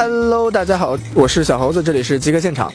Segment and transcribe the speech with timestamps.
[0.00, 2.72] Hello，大家好，我是小猴子，这里是极客现场。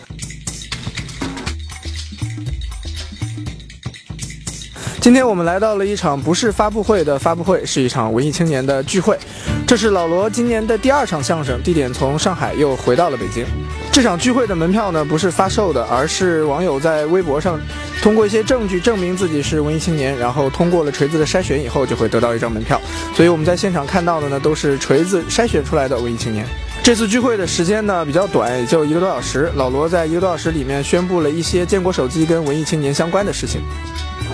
[4.99, 9.17] 今天我们来到了一场不是发布会的发布会，是一场文艺青年的聚会。
[9.65, 13.46] 这是老罗今年的第二场相声，地点从上海又回到了北京。
[13.90, 17.57] 这场聚会的门票呢，不是发售的，而是网友在微博上
[18.03, 22.77] 通过一些证据证明自己是文艺青年，然后通过了锤子的筛选以后，就会得到一张门票。
[23.16, 26.45] 所以我们在现场看到的呢，都是锤子筛选出来的文艺青年。
[26.84, 29.49] 这次聚会的时间呢比较短，也就一个多小时。
[29.55, 33.62] 老罗在一个多小时里面宣布了一些坚果手机跟文艺青年相关的事情。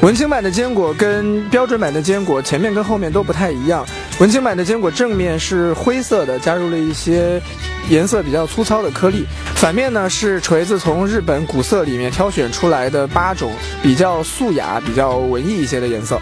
[0.01, 3.85] 文青版的坚果跟标准版的坚果前面跟后面都不太一样。
[4.19, 7.41] 文青版的坚果正面是灰色的，加入了一些
[7.89, 9.23] 颜色比较粗糙的颗粒；
[9.55, 16.19] 反面呢是锤子从日本古色里面挑选出来的八种比较素雅、比较文艺一些的颜色。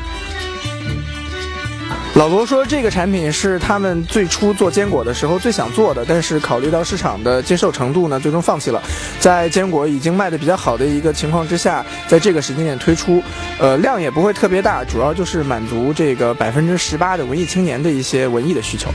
[2.17, 8.81] 老罗说，这个产品是他们最初做坚果的时候最想做的，但是考虑到市场的接受程度呢，最终放弃了。
[9.19, 13.21] 在坚果已经卖的比较好的一个情况之下，在这个时间点推出，
[13.59, 18.89] 呃，量也不会特别大，主要就是满足这个百分之十八的文艺青年的一些文艺的需求。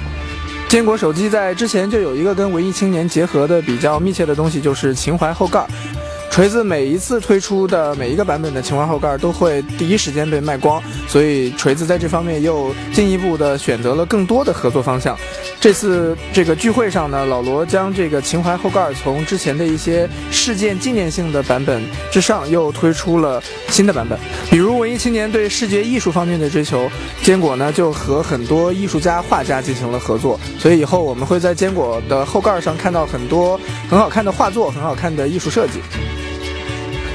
[0.69, 5.65] 坚果手机在之前就有一个跟文艺青年结合的比较密切的东西，就是情怀后盖。
[6.33, 15.15] 锤子每一次推出的每一个版本的情怀后盖都会第一时间被卖光，所以锤子在这方面又进一步的选择了更多的合作方向。
[15.61, 24.19] 这次这个聚会上呢，老罗将这个情怀后盖从之前的一些事件纪念性的版本之上，又推出了新的版本。
[24.51, 26.91] 比如文艺青年对视觉艺术方面的追求，
[27.23, 35.83] 坚果呢就和很多艺术家、画家进行了合作，所以以后我们会在坚果的后盖上看到很多很好看的画作、很好看的艺术设计。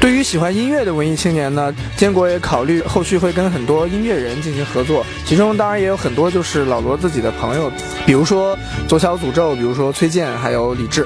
[0.07, 7.69] 对于喜欢音乐的文艺青年呢，坚果也考虑后续会跟很多音乐人进行合作，其中当然也有很多就是老罗自己的朋友，
[8.05, 11.05] 比如说左小诅咒，比如说崔健，还有李志。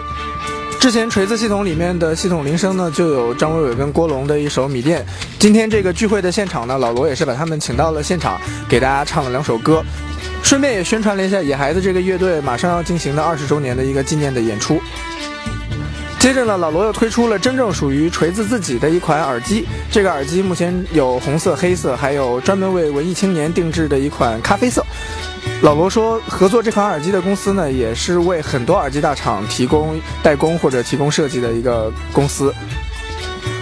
[0.80, 5.02] 之前锤子系统里面的系统铃声呢，就有张伟伟跟郭龙的一首《米店》。
[5.40, 8.40] 今天这个聚会的现场呢，老罗也是把他们请到了现场，
[8.70, 9.84] 给大家唱了两首歌，
[10.44, 14.80] 顺便也宣传了一下野孩子这个乐队马上要进行的二十周年的一个纪念的演出。
[16.22, 19.66] 接着呢，老罗又推出了真正属于锤子自己的一款耳机。
[19.90, 24.86] 这个耳机目前有红色、黑色，还有专门为文艺青年定制的一款咖啡色。
[25.64, 32.54] 老罗说，合作这款耳机的公司呢，也是为很多耳机大厂提供代工或者提供设计的一个公司。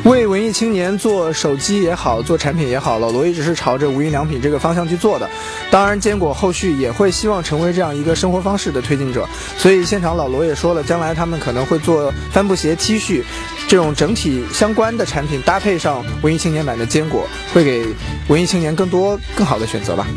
[0.10, 5.30] 为文艺青年做手机也好，做产品也好，老罗一直是朝着无印良品这个方向去做的。
[5.70, 9.30] 当然，坚果后续也会希望成为这样一个生活方式的推进者。
[9.56, 13.22] 所以现场老罗也说了，将来他们可能会做帆布鞋、T 恤
[13.68, 17.86] 这种整体相关的产品，搭配上文艺青年版的坚果，会给
[18.30, 20.08] 文艺青年更多更好的选择吧。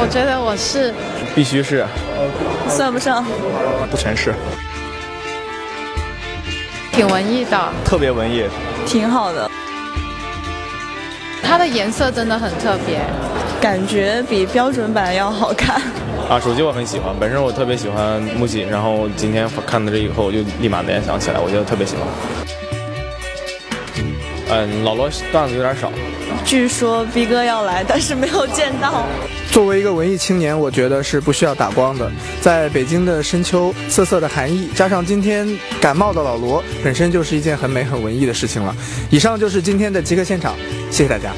[0.00, 0.94] 我觉得我是，
[1.34, 1.84] 必须是，
[2.68, 3.24] 算不上，
[3.90, 4.32] 不全是，
[6.92, 8.44] 挺文艺的，特别文艺，
[8.86, 9.50] 挺好的。
[11.42, 13.00] 它的颜色真的很特别，
[13.60, 15.82] 感觉比标准版要好看。
[16.30, 22.06] 啊，手机我很喜欢，本身我特别喜欢木槿，然后今天看到这以后，我就立马联想起来，我觉得特别喜欢。
[24.50, 25.92] 嗯，老罗段子有点少。
[26.44, 29.06] 据说逼哥要来，但是没有见到。
[29.50, 32.10] 作为一个文艺青年，我觉得是不需要打光的。
[32.40, 35.46] 在北京的深秋，瑟瑟的寒意，加上今天
[35.80, 38.74] 感冒的老罗，本身就是一件很美很文艺的事情了。
[39.10, 40.54] 以上就是今天的极客现场，
[40.90, 41.32] 谢谢大家。